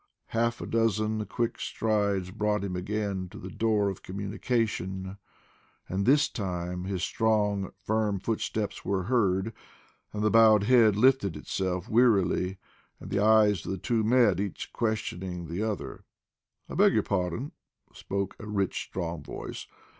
Half 0.29 0.61
a 0.61 0.65
dozen 0.65 1.23
quick 1.27 1.59
strides 1.59 2.31
brought 2.31 2.63
him 2.63 2.75
again 2.75 3.29
to 3.29 3.37
the 3.37 3.51
door 3.51 3.87
of 3.87 4.01
communication, 4.01 5.17
and 5.87 6.07
this 6.07 6.27
time 6.27 6.85
his 6.85 7.03
strong, 7.03 7.71
firm 7.83 8.19
footsteps 8.19 8.83
were 8.83 9.03
heard, 9.03 9.53
and 10.11 10.23
the 10.23 10.31
bowed 10.31 10.63
head 10.63 10.95
lifted 10.95 11.37
itself 11.37 11.87
wearily, 11.87 12.57
and 12.99 13.11
the 13.11 13.19
eyes 13.19 13.63
of 13.63 13.69
the 13.71 13.77
two 13.77 14.03
met, 14.03 14.39
each 14.39 14.73
questioning 14.73 15.45
the 15.45 15.61
other. 15.61 16.03
"I 16.67 16.73
beg 16.73 16.95
your 16.95 17.03
pardon," 17.03 17.51
spoke 17.93 18.35
a 18.39 18.47
rich, 18.47 18.81
strong 18.85 19.21
voice. 19.21 19.67